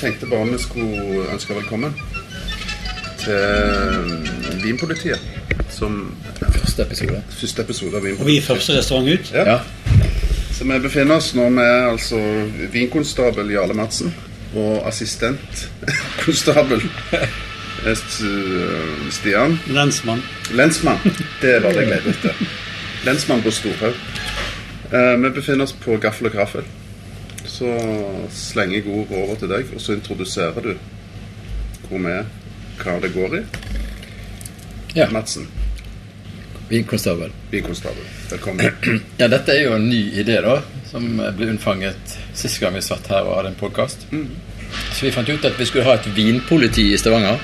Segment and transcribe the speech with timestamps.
[0.00, 1.94] Tenkte bare vi skulle ønske velkommen
[3.18, 3.34] til
[4.62, 5.20] Vinpolitiet.
[5.70, 6.14] Som
[6.52, 7.22] Første episode.
[7.30, 9.32] første episode av Og vi er første restaurant ut.
[9.34, 9.50] Ja.
[9.52, 9.58] Ja.
[10.52, 12.16] Så vi befinner oss nå med altså
[12.72, 14.14] vinkonstabel Jarle Madsen
[14.54, 16.80] og assistentkonstabel
[17.12, 17.28] eh,
[19.10, 19.58] Stian.
[19.66, 20.22] Lensmann.
[20.52, 20.98] Lensmann.
[21.40, 22.40] Det var det jeg lette etter.
[23.06, 23.94] Lensmann på Storhaug.
[24.92, 26.64] Eh, vi befinner oss på Gaffel og graffel.
[27.46, 27.68] Så
[28.34, 30.72] slenger jeg ordet over til deg, og så introduserer du
[31.86, 32.26] hvor vi er,
[32.82, 33.42] hva det går i.
[34.96, 35.06] Ja.
[35.12, 35.46] Madsen,
[36.68, 37.30] Vinkonstabel.
[37.52, 38.02] vinkonstabel.
[38.30, 38.72] Velkommen.
[39.20, 40.56] Ja, dette er jo en ny idé, da,
[40.90, 44.08] som ble unnfanget sist gang vi satt her og hadde en podkast.
[44.10, 47.38] Så vi fant ut at vi skulle ha et vinpoliti i Stavanger.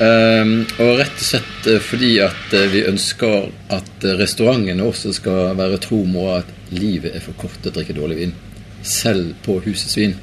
[0.00, 5.12] Ehm, og rett og slett eh, fordi at eh, vi ønsker at eh, restaurantene også
[5.12, 8.32] skal være tro mot at livet er for kort til å drikke dårlig vin.
[8.80, 10.16] Selv på husets vin.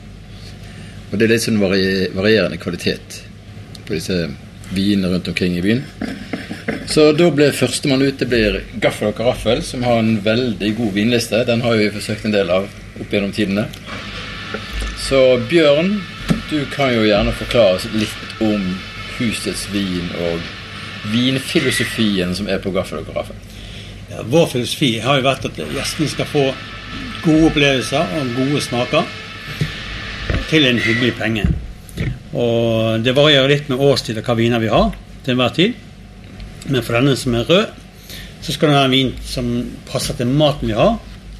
[1.11, 3.19] Og det er litt sånn varierende kvalitet
[3.85, 4.17] på disse
[4.73, 5.85] vinene rundt omkring i byen.
[6.89, 10.97] Så da ble førstemann ut det blir Gaffel og Karaffel, som har en veldig god
[10.97, 11.45] vinliste.
[11.47, 12.65] Den har vi forsøkt en del av
[12.97, 13.69] opp gjennom tidene.
[15.05, 15.99] Så Bjørn,
[16.49, 18.71] du kan jo gjerne forklare oss litt om
[19.17, 20.41] husets vin og
[21.11, 23.37] vinfilosofien som er på Gaffel og Karaffel.
[24.11, 26.43] Ja, vår filosofi har jo vært at gjestene skal få
[27.25, 29.09] gode opplevelser og gode smaker
[30.47, 31.47] til en hyggelig penge.
[32.37, 34.93] Og det varierer litt med årstid og hva viner vi har
[35.25, 35.75] til enhver tid.
[36.67, 37.67] Men for denne som er rød,
[38.41, 39.51] så skal det være en vin som
[39.89, 40.97] passer til maten vi har.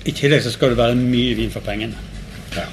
[0.07, 1.95] I tillegg så skal det være mye vin for pengene.
[2.55, 2.65] Ja.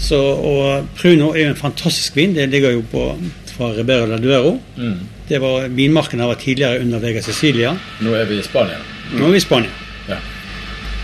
[0.00, 2.34] Så, og Pruno er jo en fantastisk vin.
[2.36, 3.04] Det ligger jo på,
[3.52, 4.56] fra Ribera del Duero.
[4.76, 4.98] Mm.
[5.28, 7.74] Det var, vinmarken her var tidligere under Vega Sicilia.
[8.00, 8.80] Nå er vi i Spania.
[9.12, 9.70] Nå er vi i Spania.
[10.08, 10.18] Ja.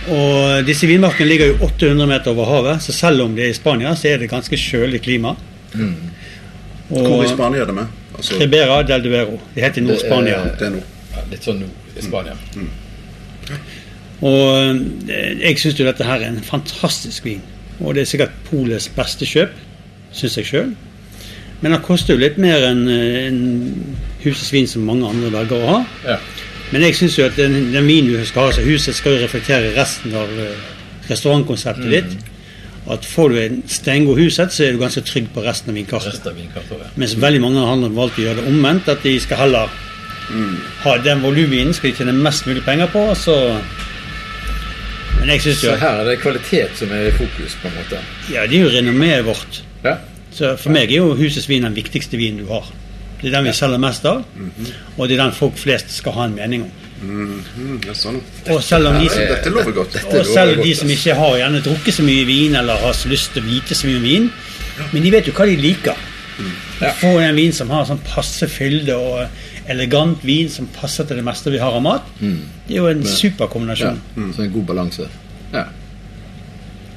[0.08, 3.56] Og disse vinmarkene ligger jo 800 meter over havet, så selv om det er i
[3.56, 5.34] Spania, så er det ganske kjølig klima.
[5.74, 5.96] Mm.
[6.88, 7.98] Hvor i Og Spania er det med?
[8.16, 9.40] Altså, Ribera del Duero.
[9.54, 10.40] Det heter Nord-Spania.
[10.58, 10.80] Det nå.
[11.12, 12.34] Ja, litt sånn nord i Spania.
[14.18, 14.40] Og
[15.12, 17.44] eh, jeg syns jo dette her er en fantastisk vin.
[17.78, 19.52] Og det er sikkert Polets beste kjøp,
[20.16, 20.72] syns jeg sjøl.
[21.60, 23.40] Men den koster jo litt mer enn eh, en
[24.22, 25.78] husesvin som mange andre velger å ha.
[26.06, 26.18] Ja.
[26.70, 29.22] Men jeg syns jo at den, den vinen du skal ha så huset, skal jo
[29.24, 30.76] reflektere resten av restaurantkonseptet
[31.08, 32.34] restaurantkonseptet ditt.
[32.86, 35.76] Og at får du en steingod huset, så er du ganske trygg på resten av
[35.76, 36.14] vinkartet.
[36.14, 36.84] Resten av vinkartet.
[36.84, 36.92] Ja.
[37.00, 39.74] Mens veldig mange har valgt å gjøre det omvendt, at de skal heller
[40.82, 43.36] ha den volumvinen skal de tjene mest mulig penger på, så
[45.18, 47.74] Men jeg synes jo Så her er det kvalitet som er i fokus, på en
[47.74, 47.98] måte.
[48.30, 49.62] Ja, det er jo renommeet vårt.
[49.82, 49.96] Ja.
[50.38, 52.66] Så for meg er jo husets vin den viktigste vinen du har.
[53.18, 54.20] Det er den vi selger mest av,
[54.94, 56.76] og det er den folk flest skal ha en mening om.
[57.00, 57.86] Mm -hmm.
[57.86, 58.20] ja, sånn.
[58.50, 59.92] Og selv om de som, Dette lover godt.
[59.92, 62.92] Dette og selv godt, de som ikke har gjerne drukket så mye vin, eller har
[62.92, 64.30] så lyst til å vite så mye om vin,
[64.92, 65.96] men de vet jo hva de liker.
[66.80, 66.92] Ja.
[66.92, 69.26] Få en vin som har sånn passe fylde og
[69.66, 72.02] elegant vin som passer til det meste vi har av mat.
[72.20, 73.50] Det er jo en super ja.
[73.50, 74.00] kombinasjon.
[74.36, 75.08] Så en god balanse.
[75.52, 75.64] Ja.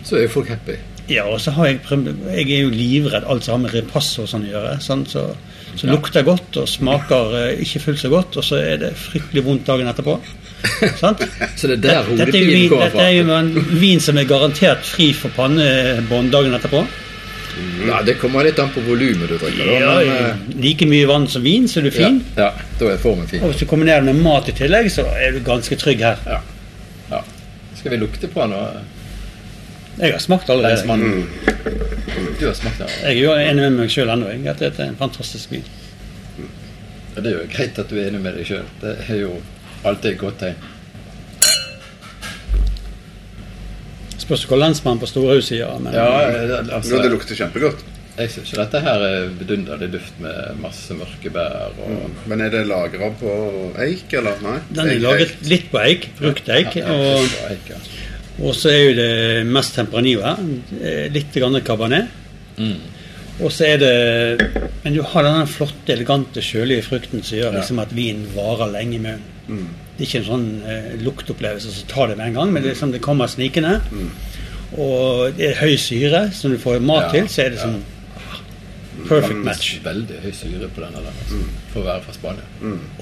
[0.03, 0.77] Så er jo folk happy.
[1.11, 4.29] Ja, og så har jeg Jeg er jo livredd alt som har med repasso og
[4.31, 4.75] sånn å gjøre.
[4.81, 5.09] Sant?
[5.11, 5.25] Så,
[5.75, 5.91] så Ja.
[5.95, 9.65] lukter godt og smaker eh, ikke fullt så godt, og så er det fryktelig vondt
[9.67, 10.17] dagen etterpå.
[10.99, 11.23] Sant?
[11.57, 12.51] Så det er der Dette er, fra?
[12.53, 13.47] vin, dette er jo en
[13.81, 16.83] vin som er garantert fri for pannebånd dagen etterpå.
[17.87, 19.71] Ja, det kommer litt an på volumet du drikker.
[19.81, 22.21] Ja, men, eh, like mye vann som vin, så er du fin.
[22.37, 23.41] Ja, ja, da er formen fin.
[23.41, 26.21] Og hvis du kombinerer det med mat i tillegg, så er du ganske trygg her.
[26.29, 26.39] Ja.
[27.11, 27.23] ja.
[27.79, 28.53] Skal vi lukte på den?
[30.01, 30.75] Jeg har smakt allerede.
[30.75, 31.29] Lensmannen.
[32.39, 33.05] Du har smakt allerede.
[33.05, 35.63] Jeg er jo enig med meg sjøl ennå, at dette er en fantastisk vin.
[37.15, 38.65] Ja, Det er jo greit at du er enig med deg sjøl.
[38.81, 39.35] Det er jo
[39.85, 40.55] alltid et godt tegn.
[44.21, 45.71] Spørs hva lensmannen på Storhaug sier.
[45.81, 47.83] Men Ja, det- altså, det lukter kjempegodt.
[48.17, 52.49] Jeg syns ikke dette her er vidunderlig duft med masse mørke bær og Men er
[52.49, 54.35] det lagra på eik, eller?
[54.43, 54.59] Nei?
[54.73, 55.37] Den er Eik, laget eik.
[55.49, 56.75] litt på eik, brukt eik.
[56.75, 57.23] Ja, ja, Og,
[58.39, 59.11] og så er jo det
[59.49, 60.39] mest Tempranillo her.
[61.11, 62.07] Litt grann Cabernet.
[62.57, 62.79] Mm.
[63.41, 67.79] Og så er det Men du har denne flotte, elegante, kjølige frukten som gjør liksom
[67.83, 69.27] at vinen varer lenge i munnen.
[69.47, 69.69] Mm.
[69.97, 72.71] Det er ikke en sånn eh, luktopplevelse som tar det med en gang, men det,
[72.71, 73.75] er liksom, det kommer snikende.
[74.79, 77.67] Og det er høy syre, når du får mat Ja, til, så er det ja.
[77.67, 79.73] sånn perfect match.
[79.85, 81.41] Veldig høy syre på denne der, altså,
[81.73, 82.47] for å være fra Spania.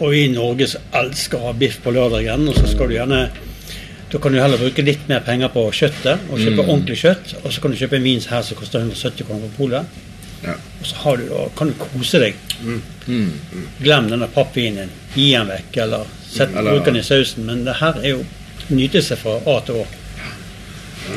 [0.02, 3.22] Og i Norge så elsker å ha biff på lørdagen, og så skal du gjerne
[4.12, 6.70] Da kan du heller bruke litt mer penger på kjøttet, og kjøpe Mm.
[6.70, 7.34] ordentlig kjøtt.
[7.44, 9.86] Og så kan du kjøpe en vin her som koster 170 kroner på polet.
[10.44, 10.54] Ja.
[10.80, 12.36] Og så har du, og kan du kose deg.
[13.84, 14.90] Glem denne pappvinen.
[15.16, 17.46] Gi den vekk, eller sett, Eller- bruk den i sausen.
[17.46, 18.26] Men det her er jo
[18.70, 19.86] nytelse fra A til Å.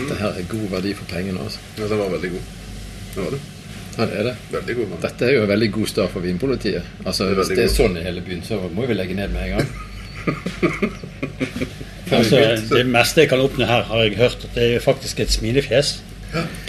[0.08, 1.38] Dette her er god verdi for pengene.
[1.40, 1.58] altså.
[1.78, 2.40] Ja, det var veldig god.
[3.14, 3.40] Det var det.
[3.98, 4.36] Ja, det er det.
[4.52, 4.88] Veldig god.
[4.88, 5.00] mann.
[5.02, 6.82] Dette er jo en veldig god start for Vinpolitiet.
[7.06, 7.76] Altså, Det Hvis det er god.
[7.76, 9.68] sånn i hele byen, så må vi legge ned med en gang.
[12.18, 15.30] Altså, det meste jeg kan oppnå her, har jeg hørt at det er faktisk et
[15.30, 16.00] smilefjes.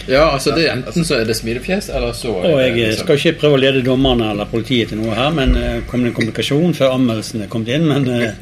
[0.08, 3.06] Ja, altså det er Enten så er det smilefjes, eller så er Og jeg liksom-
[3.06, 6.08] skal ikke prøve å lede dommerne eller politiet til noe her, men eh, kom det
[6.10, 8.32] en kommunikasjon før anmeldelsen er kommet inn, men eh,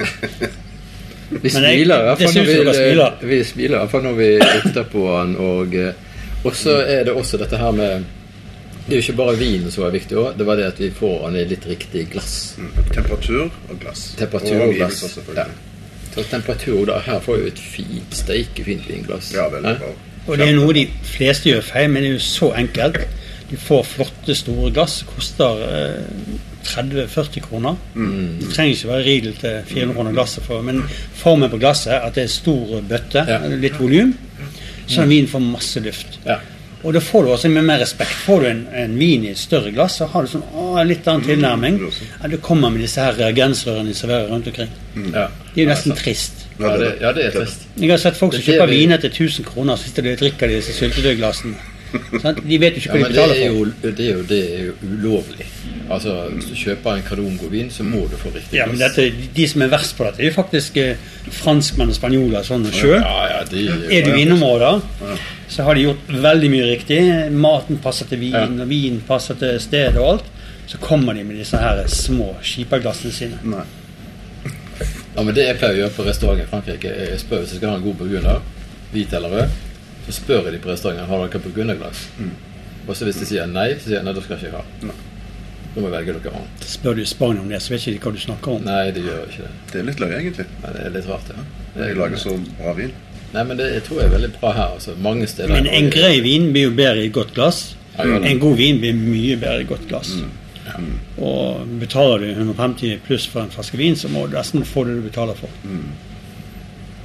[1.32, 3.12] Vi Men jeg- smiler i hvert det fall når vi, dere smiler.
[3.22, 5.93] vi smiler i hvert fall når vi lukter på han, Og eh,
[6.44, 8.04] og så er det også dette her med
[8.88, 10.37] Det er jo ikke bare vinen som er viktig òg.
[10.37, 12.56] Det var det at vi får den i litt riktig glass.
[12.58, 12.72] Mm.
[12.93, 14.14] Temperatur og glass.
[14.19, 15.19] Temperatur og og glass.
[16.17, 16.23] Omgivelser, Ja.
[16.23, 19.32] Så temperatur da, Her får vi et fint, steikefint vinglass.
[19.35, 19.93] Ja, veldig bra.
[20.29, 22.97] Og det er noe de fleste gjør feil, men det er jo så enkelt.
[23.50, 25.03] Du får flotte, store glass.
[25.03, 26.05] Koster eh,
[26.64, 27.75] 30-40 kroner.
[27.94, 30.82] Det trenger ikke være Riedel til 400 kroner glasset for, men
[31.14, 33.41] formen på glasset, at det er stor bøtte, Ja.
[33.49, 34.14] litt volum,
[34.87, 36.20] så vinen får masse luft.
[36.26, 36.37] Ja.
[36.85, 38.11] Og da får du også med mer respekt.
[38.11, 41.06] Får du en, en vin i et større glass, så har du sånn å, litt
[41.06, 41.76] annen tilnærming.
[41.79, 41.91] Mm.
[42.23, 44.70] Ja, du kommer med disse her reagensrørene de serverer rundt omkring.
[45.14, 45.29] Ja.
[45.54, 46.46] Det er jo nesten trist.
[46.60, 47.66] Ja, det, ja, det er trist.
[47.81, 50.12] Jeg har sett folk som er kjøper vi- viner til 1000 kroner, så sitter de
[50.12, 51.54] og drikker de disse syltetøyglassene.
[52.22, 52.38] Sant?
[52.49, 53.56] De vet jo ikke Ja, hva de betaler det for.
[53.58, 55.46] jo, det, er jo, det er jo ulovlig.
[55.93, 59.46] Altså, Hvis du kjøper en Cardongo-vin, så må du få riktig Ja, men dette, De
[59.49, 60.96] som er verst på dette, er jo faktisk eh,
[61.43, 62.96] franskmenn og spanjoler sånn sjøl.
[63.02, 64.81] Ja, ja, de, Er du vinområder,
[65.52, 67.31] så har de gjort veldig mye riktig.
[67.32, 70.25] Maten passer til vin, og vin passer til stedet og alt.
[70.66, 73.38] Så kommer de med disse her små skiperglassene sine.
[73.44, 73.64] Nei.
[75.17, 77.53] Ja, men Det jeg pleier å gjøre på restaurant i Frankrike, er jeg spør hvis
[77.55, 78.41] jeg skal ha en god burgunder,
[78.93, 79.56] hvit eller rød,
[80.06, 82.06] så spør jeg de på restauranten har dere burgunderglass.
[82.88, 84.88] Og så hvis de sier nei, så sier jeg nei, da skal jeg ikke ha.
[84.88, 84.97] Nei.
[85.75, 86.64] Da må jeg velge dere annet.
[86.69, 88.64] Spør du Spania om det, så vet ikke de hva du snakker om.
[88.67, 89.53] Nei, det gjør ikke det.
[89.73, 90.47] Det er litt løye, egentlig.
[90.64, 91.44] Nei, det er litt rart, ja.
[91.79, 92.93] Jeg lager så bra vin.
[93.32, 94.75] Nei, men det jeg tror jeg er veldig bra her.
[94.76, 94.97] altså.
[95.00, 97.62] Mange steder Men en grei vin blir jo bedre i et godt glass.
[97.97, 98.19] Ja.
[98.19, 100.12] En god vin blir mye bedre i et godt glass.
[101.19, 104.97] Og betaler du 150 pluss for en flaske vin, så må du nesten få det
[104.99, 105.50] du betaler for.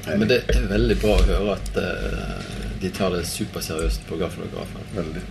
[0.08, 4.86] Men det er veldig bra å høre at uh, de tar det superseriøst på gaffelografen.
[4.96, 5.24] Veldig.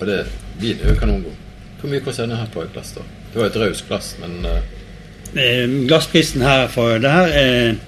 [0.00, 0.20] Og det,
[0.60, 1.40] vin er jo kanongod.
[1.80, 3.02] Hvor mye koster denne her på et glass, da?
[3.32, 4.60] Det var et raust glass, men uh...
[5.32, 7.78] Eh, Glassprisen her for det her er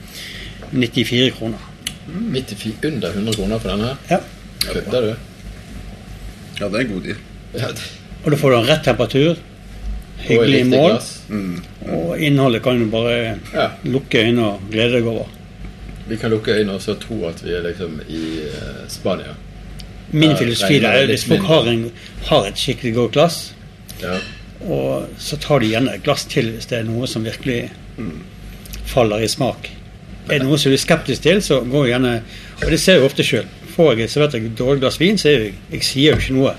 [0.72, 1.70] 94 kroner.
[2.08, 2.32] Mm.
[2.34, 4.00] 94, under 100 kroner for denne her.
[4.10, 4.18] Ja.
[4.64, 5.12] Kødder du?
[6.60, 7.20] Ja, det er en god deal.
[7.54, 7.92] Ja, det-
[8.24, 9.36] Og da får du en rett temperatur,
[10.24, 10.98] hyggelig mål,
[11.28, 11.62] Mm.
[11.88, 13.70] og innholdet kan du bare Ja.
[13.84, 15.26] lukke øynene og glede deg over.
[16.08, 19.34] Vi kan lukke øynene og så tro at vi er liksom i uh, Spania.
[20.12, 21.90] Min filosofi er at hvis folk har, en,
[22.26, 23.54] har et skikkelig godt glass,
[24.02, 24.18] Ja.
[24.68, 27.70] og så tar de gjerne et glass til hvis det er noe som virkelig
[28.84, 29.70] faller i smak.
[30.30, 32.22] Er det noe som du er skeptisk til, så går jeg gjerne
[32.62, 33.44] Og det ser jeg ofte sjøl.
[33.76, 36.54] Får jeg servert et dårlig glass vin, så er jeg, jeg sier jo ikke noe.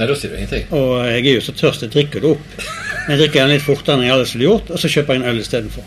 [0.00, 0.62] Nei, da sier du ingenting.
[0.72, 2.46] Og jeg er jo så tørst, jeg drikker det opp.
[3.04, 5.18] Men jeg drikker den litt fortere enn jeg ellers ville gjort, og så kjøper jeg
[5.20, 5.84] en øl istedenfor.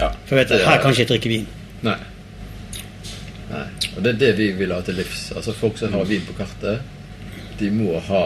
[0.00, 0.08] Ja.
[0.28, 1.46] For jeg vet at her er- kan ikke jeg drikke vin.
[1.82, 1.96] Nei.
[3.50, 3.66] Nei.
[3.96, 5.22] Og det er det vi vil ha til livs.
[5.34, 6.78] Altså Folk som har vin på kartet,
[7.58, 8.22] de må ha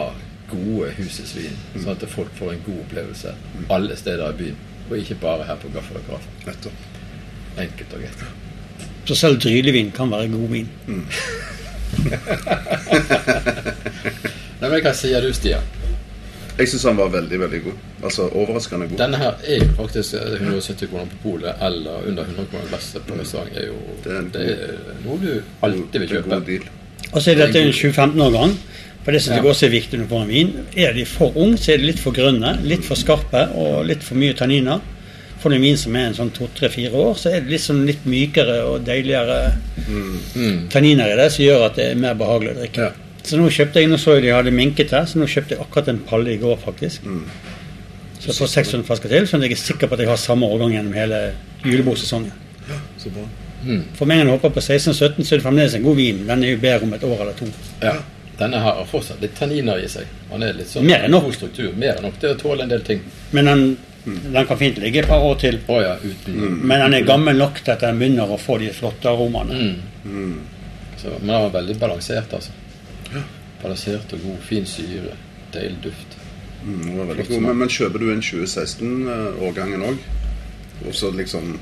[0.51, 1.57] gode husesvin.
[1.75, 3.29] Sånn at folk får en god opplevelse
[3.73, 4.57] alle steder i byen.
[4.91, 6.21] Og ikke bare her på Gaffel og Graf.
[7.57, 8.21] Enkelt og greit.
[9.05, 10.69] Så selv drylevin kan være god vin.
[14.65, 15.61] Nei, men Hva sier du, Stian?
[16.57, 17.79] Jeg syns han var veldig, veldig god.
[18.07, 18.97] Altså overraskende god.
[18.97, 23.17] Denne her er jo faktisk 170 kroner på polet, eller under 100 kroner glasset på
[23.19, 23.51] restaurant.
[23.59, 26.39] er jo Det er det er noe du alltid vil kjøpe.
[27.11, 28.55] Og så er dette en 2015-årgang.
[29.03, 29.41] For det som Ja.
[29.43, 30.53] også er viktig når du får en vin.
[30.77, 34.01] Er de for ung, så er de litt for grønne, litt for skarpe og litt
[34.01, 34.79] for mye tanniner.
[35.43, 38.05] Får du en vin som er en sånn to-tre-fire år, så er det liksom litt
[38.05, 39.53] mykere og deiligere
[39.87, 40.69] Mm.
[40.69, 42.77] tanniner i det, som gjør at det er mer behagelig å drikke.
[42.77, 42.91] Ja.
[43.25, 45.61] Så nå kjøpte jeg, nå så jeg de hadde minket her, så nå kjøpte jeg
[45.63, 47.05] akkurat en palle i går, faktisk.
[48.19, 50.19] Så jeg får 600 flasker til, sånn at jeg er sikker på at jeg har
[50.21, 51.21] samme årgang gjennom hele
[51.65, 52.31] julebordsesongen.
[53.01, 53.25] Så bra.
[53.97, 56.21] For meg når jeg hopper på 16-17, så er det fremdeles en god vin.
[56.27, 57.47] Den er jo bedre om et år eller to.
[57.81, 57.95] Ja.
[58.37, 60.09] Denne her har fortsatt litt tanniner i seg.
[60.29, 61.29] Han er litt sånn Mer enn nok.
[61.29, 61.69] god struktur.
[61.79, 62.99] Mer enn nok til å tåle en del ting.
[63.31, 63.63] Men den,
[64.05, 65.57] den kan fint ligge et par år til.
[65.71, 66.35] Oh, ja, uten
[66.67, 69.71] Men den er gammel nok til at den begynner å få de flotte aromaene.
[70.03, 70.35] mm.
[70.99, 72.51] Så, Men den var veldig balansert, altså.
[73.61, 75.15] Balansert og god, fin syre.
[75.53, 76.17] Deilig duft.
[76.65, 77.41] Mm, det var.
[77.41, 79.97] Men, men kjøper du en 2016-årgangen òg,
[80.85, 81.55] og så liksom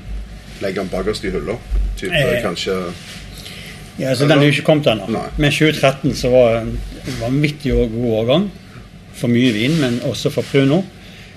[0.62, 1.58] legger den bakerst i hylla?
[1.96, 2.42] Type Eh.
[2.42, 2.92] kanskje
[3.98, 5.06] Ja, så Den er jo ikke kommet ennå.
[5.38, 6.78] Men 2013 så var en
[7.20, 8.50] vanvittig og god årgang.
[9.14, 10.82] for mye vin, men også for Pruno.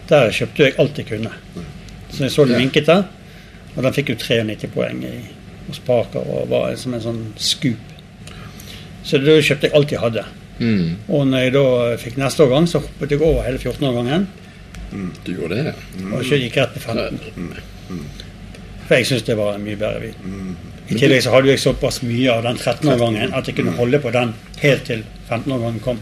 [0.09, 1.29] Der kjøpte jeg alt jeg kunne.
[2.09, 3.03] Så jeg så den minket vinket der,
[3.75, 5.19] og den fikk jo 93 poeng i,
[5.67, 7.77] hos Parker og var som en sånn scoop.
[9.03, 10.23] Så da kjøpte jeg alt jeg hadde.
[10.59, 10.95] Mm.
[11.07, 11.63] Og når jeg da
[12.01, 14.27] fikk neste årgang, så hoppet jeg over hele 14-årgangen.
[15.25, 15.73] Du gjorde det, ja.
[16.15, 18.07] Og så gikk jeg rett på 15.
[18.87, 20.57] For jeg syns det var en mye bedre vin.
[20.87, 24.11] I tillegg så hadde jeg såpass mye av den 13-årgangen at jeg kunne holde på
[24.15, 25.99] den helt til 15-årgangen kom.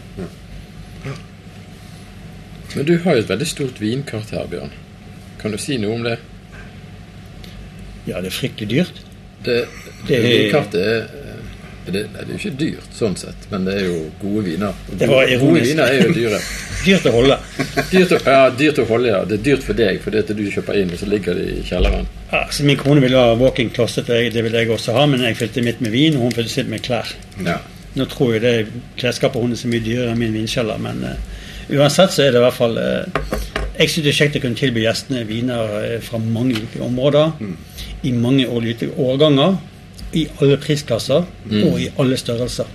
[2.76, 4.72] Men du har jo et veldig stort vinkart her, Bjørn.
[5.40, 6.16] Kan du si noe om det?
[8.06, 9.00] Ja, det er fryktelig dyrt.
[9.46, 9.64] Det,
[10.06, 11.06] Det- Vinkartet er
[11.92, 14.74] det, det er jo ikke dyrt sånn sett, men det er jo gode viner.
[14.90, 16.40] Og Det var gode, gode viner er jo dyre.
[16.86, 17.36] Dyrt å holde.
[17.90, 19.22] Dyrt å, ja, dyrt å holde, ja.
[19.26, 21.64] Det er dyrt for deg fordi at du kjøper inn, og så ligger de i
[21.66, 22.06] kjelleren.
[22.30, 25.38] Ja, så min kone ville ha walk-in closet, det ville jeg også ha, men jeg
[25.40, 27.10] fylte mitt med vin, og hun fylte sitt med klær.
[27.46, 27.58] Ja.
[27.96, 31.14] Nå tror jeg det klesskapet hennes er mye dyrere enn min vinkjeller, men uh,
[31.78, 33.30] uansett så er det i hvert fall uh,
[33.78, 37.32] Jeg syns det er kjekt å kunne tilby gjestene viner eh, fra mange ulike områder,
[38.08, 39.56] i mange årganger,
[40.12, 42.68] i alle prisklasser og i alle størrelser.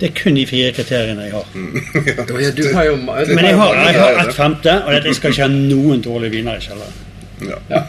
[0.00, 1.46] Det er kun de fire kriteriene jeg har.
[1.54, 1.78] Mm.
[2.06, 5.00] ja, du har jo du Men jeg har, jeg har ett femte, og det er
[5.00, 7.00] at jeg skal ikke ha noen dårlige viner i kjelleren.
[7.46, 7.58] Ja.
[7.70, 7.82] Ja,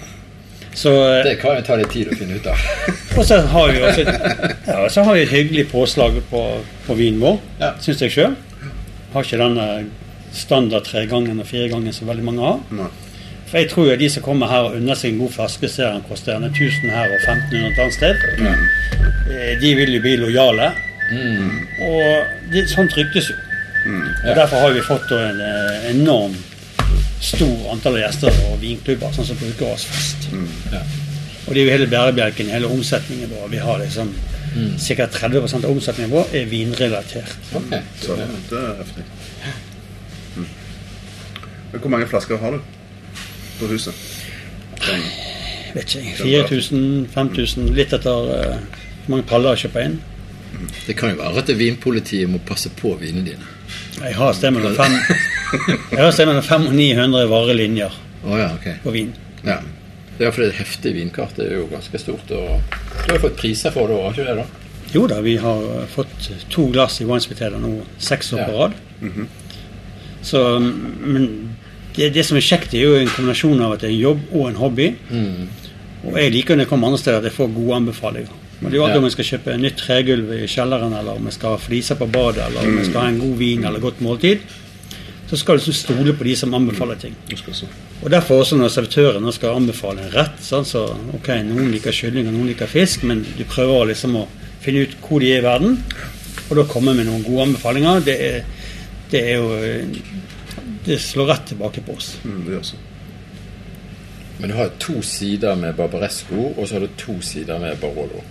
[0.77, 2.65] Så, eh, det kan jo ta litt tid å finne ut av.
[3.17, 6.44] og så har vi også ja, så har vi et hyggelig påslag på,
[6.88, 7.74] på vinen vår, Ja.
[7.82, 8.36] syns jeg sjøl.
[9.13, 9.96] Har ikke den standard
[10.38, 12.60] standard tregangen og firegangen som veldig mange har.
[12.77, 12.89] Nei.
[13.48, 15.94] For jeg tror jo de som kommer her og unner seg en god flaske, ser
[15.94, 18.16] den koster gjerne 1000 her og 1500 et annet sted.
[18.44, 19.62] Mm.
[19.62, 20.72] De vil jo bli lojale.
[21.88, 23.38] Og det, sånt ryktes jo.
[24.27, 26.36] Og Derfor har vi fått en eh, enorm
[27.24, 30.27] stor antall gjester og vinklubber sånn som bruker oss fast.
[30.74, 30.82] Ja.
[31.48, 33.48] Og det er jo hele bærebjelken, hele omsetningen vår.
[33.54, 34.12] Vi har liksom
[34.84, 35.08] ca.
[35.08, 37.38] 30 av omsetningen vår er vinrelatert.
[37.56, 37.80] Okay.
[38.04, 39.06] Så det er heftig.
[40.36, 40.50] Mm.
[41.77, 42.76] Hvor mange flasker har du
[43.59, 44.05] på huset?
[44.85, 45.03] Den,
[45.73, 48.59] Vet ikke, 4000, 5000, litt etter eh,
[49.05, 49.97] hvor mange paller jeg kjøper inn.
[50.87, 53.49] Det kan jo være at det vinpolitiet må passe på vinene dine.
[53.97, 57.97] Jeg har et sted mellom fem Jeg har et sted mellom 500 og 900 varelinjer
[58.23, 58.77] oh, ja, okay.
[58.83, 59.11] på vin.
[59.45, 59.59] Ja.
[60.17, 62.31] Det er fordi et heftig vinkart det er jo ganske stort.
[62.33, 64.45] Og du har fått priser for det òg, har ikke det?
[64.45, 64.67] da?
[64.93, 68.77] Jo da, vi har eh, fått to glass i Winespitaler nå seks år på rad.
[70.25, 71.27] Så, men
[71.98, 74.27] det, det som er kjekt, er jo en kombinasjon av at det er en jobb
[74.32, 74.92] og en hobby.
[76.08, 78.36] Og jeg liker når jeg kommer andre steder at jeg får gode anbefalinger.
[78.58, 81.27] Og det er jo alltid om jeg skal kjøpe nytt tregulv i kjelleren, eller om
[81.30, 83.84] jeg skal ha fliser på badet, eller om jeg skal ha en god vin eller
[83.84, 84.48] godt måltid.
[85.27, 87.16] Så skal du liksom stole på de som anbefaler ting.
[87.36, 87.68] se.
[88.01, 90.86] Og derfor også når servitøren skal anbefale en rett, sånn, så
[91.18, 94.27] ok, noen liker kylling og noen liker fisk, men du prøver liksom å
[94.63, 95.77] finne ut hvor de er i verden,
[96.48, 98.06] og da komme med noen gode anbefalinger.
[98.08, 98.46] Det er,
[99.12, 99.50] det er jo
[100.88, 102.13] Det slår rett tilbake på oss.
[102.24, 102.77] Mm, det gjør så.
[104.39, 108.24] Men du har to sider med Barbaresco, og så har du to sider med Barolo.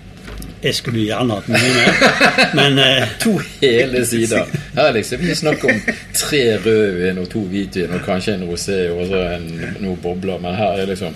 [0.63, 1.99] Jeg skulle gjerne hatt mye mer,
[2.59, 4.49] men eh, To hele sider.
[4.75, 5.83] Her er liksom ikke snakk om
[6.15, 9.47] tre rødvin og to hvitvin og kanskje en rosé og så en,
[9.85, 11.15] noen bobler, men her er liksom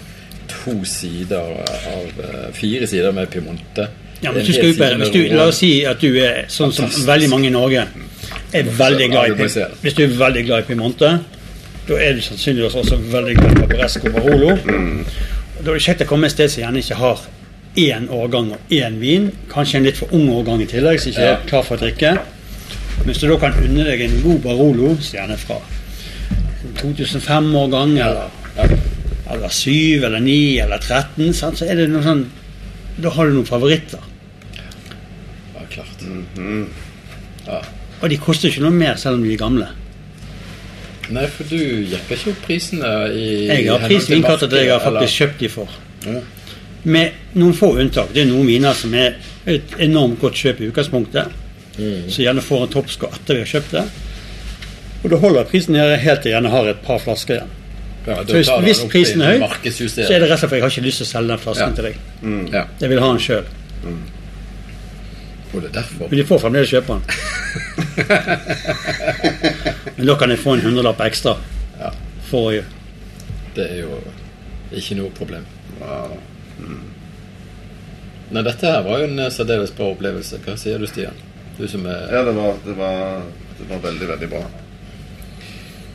[0.51, 1.57] to sider
[1.95, 3.89] av eh, Fire sider med Piemonte.
[4.23, 6.77] ja, men hvis, du skal ut, hvis du, La oss si at du er sånn
[6.77, 7.89] som veldig mange i Norge
[8.53, 9.49] er veldig glad i.
[9.83, 11.11] Hvis du er veldig glad i Piemonte,
[11.89, 14.57] da er du sannsynligvis også veldig glad i Paparesco Barolo.
[14.65, 15.05] Mm.
[15.61, 17.25] Da er det kjekt å komme et sted som gjerne ikke har
[17.81, 19.31] én årgang og én vin.
[19.53, 22.15] Kanskje en litt for ung årgang i tillegg, som ikke er klar for å drikke.
[22.99, 25.61] Men Hvis du da kan unne deg en god Barolo, gjerne fra
[26.81, 28.77] 2005-årgang, eller,
[29.31, 31.59] eller 7 eller 9 eller 13, sant?
[31.59, 32.27] så er det noe sånn
[33.01, 34.03] Da har du noen favoritter.
[35.55, 36.03] Ja, klart.
[36.05, 36.90] Ja.
[38.03, 39.69] Og de koster ikke noe mer selv om de er gamle.
[41.11, 44.81] Nei, for du jekker ikke opp prisene i Jeg har henhold til det jeg har
[44.85, 45.69] faktisk faktisk kjøpt de for.
[46.07, 46.21] Ja.
[46.85, 48.13] Med noen få unntak.
[48.15, 49.17] Det er noen viner som er
[49.51, 51.33] et enormt godt kjøp i utgangspunktet.
[51.81, 53.85] Så gjerne får en toppscore etter vi har kjøpt det.
[55.03, 57.57] Og da holder prisen nede helt til jeg gjerne har et par flasker igjen.
[58.07, 60.65] Ja, Så hvis, hvis prisen er høy, så er det rett og slett for jeg
[60.65, 61.75] har ikke lyst til å selge den flasken Ja.
[61.75, 62.55] til deg.
[62.55, 63.45] Ja, Jeg vil ha den sjøl.
[65.53, 66.09] og det er derfor.
[66.11, 67.03] Men de får fremdeles kjøpe den.
[69.97, 71.37] Men da kan jeg få en hundrelapp ekstra.
[71.81, 71.91] Ja.
[72.31, 72.63] For å
[73.57, 73.99] Det er jo
[74.71, 75.47] ikke noe problem.
[75.81, 76.17] Wow.
[78.31, 80.39] Nei, dette her var jo en eh, særdeles bra opplevelse.
[80.45, 81.17] Hva sier du, Stian?
[81.59, 83.25] Du som er Ja, det var, det var,
[83.59, 84.45] det var veldig, veldig bra.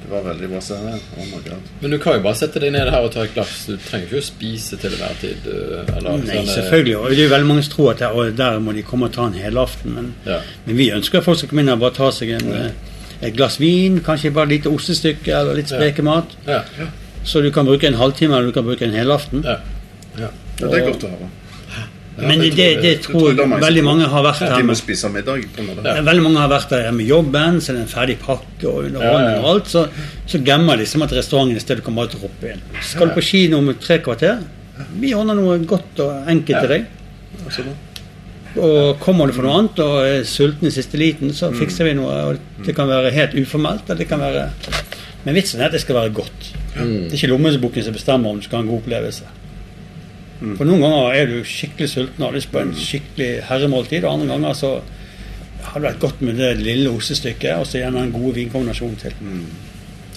[0.06, 0.60] Det var veldig bra.
[0.62, 0.76] Se.
[1.18, 1.70] Oh my god.
[1.82, 3.54] Men du kan jo bare sette deg ned her og ta et glass.
[3.66, 5.48] Du trenger ikke å spise til enhver tid.
[5.50, 6.98] eh, Eller, Nei, sånn, eh, selvfølgelig.
[7.00, 9.26] Og det er veldig mange som tror at der, der må de komme og ta
[9.26, 9.96] en helaften.
[9.96, 10.40] Men, Ja.
[10.68, 12.70] men vi ønsker at folk skal komme inn og bare ta seg en, ja.
[13.22, 16.38] et glass vin, kanskje bare et lite ostestykke eller litt spekemat.
[16.48, 16.62] Ja.
[17.24, 19.42] Så du kan bruke en halvtime eller du kan bruke en helaften.
[19.44, 19.58] Ja.
[20.20, 20.30] ja.
[20.62, 21.30] Ja, det er godt å høre.
[22.18, 24.78] Men det, det, det tror jeg veldig mange har vært her med.
[24.80, 25.42] spise middag.
[25.58, 29.34] Veldig mange har vært der med jobben, så det er en ferdig pakke og underholdning
[29.34, 29.42] ja.
[29.42, 29.72] og alt.
[29.74, 29.84] Så,
[30.32, 32.64] så glemmer de som at restauranten er stedet sted du kan bare droppe inn.
[32.88, 34.40] Skal du på kino om tre kvarter?
[34.96, 36.88] Vi ordner noe godt og enkelt til deg.
[38.56, 41.98] Og kommer du for noe annet og er sulten i siste liten, så fikser vi
[42.00, 42.20] noe.
[42.32, 44.50] og Det kan være helt uformelt, eller det kan være
[45.26, 46.54] Men vitsen er at det skal være godt.
[46.76, 49.32] Det er ikke lommeboken som bestemmer om du skal ha en god opplevelse.
[50.40, 54.14] For noen ganger er du skikkelig sulten og har lyst på en skikkelig herremåltid, og
[54.18, 54.72] andre ganger så
[55.66, 59.14] har det vært godt med det lille ostestykket og så gjerne en god vinkombinasjon til.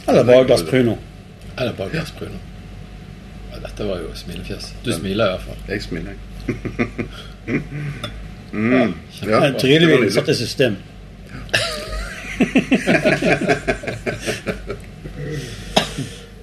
[0.08, 0.94] Eller bare et glass Pruno.
[1.58, 2.38] Eller bare glass Pruno.
[3.52, 4.64] Ja, dette var jo smilefjes.
[4.84, 5.58] Du smiler i hvert fall.
[5.68, 6.12] Jeg smiler.
[7.48, 7.54] Ja,
[8.48, 9.46] Ja, kjempebra.
[9.46, 10.76] Eh, Tryllevinen satt i system.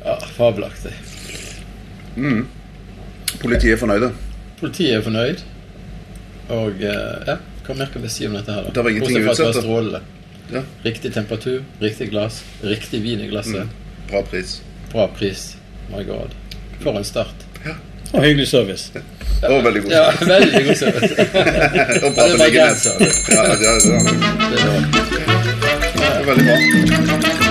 [0.05, 0.91] Ja, fabelaktig.
[3.45, 4.11] Politiet er fornøyde.
[4.59, 5.41] Politiet er fornøyd.
[6.55, 7.35] Og eh, ja,
[7.65, 8.67] hva mer kan vi si om dette her?
[8.67, 8.73] da?
[8.75, 10.01] Det var ingenting utsatt,
[10.53, 10.61] Ja.
[10.85, 13.65] Riktig temperatur, riktig glass, riktig vin i glasset.
[14.11, 14.59] Bra pris.
[14.91, 15.55] Bra pris.
[15.89, 16.35] My god.
[16.83, 17.45] For en start.
[18.13, 18.91] Og hyggelig service.
[19.43, 20.29] Og veldig god Ja, service.
[20.29, 21.13] veldig god service.
[22.05, 22.85] Og bra beliggenhet.
[23.29, 24.79] Ja, det ja, Det var
[25.95, 27.44] det er veldig bra.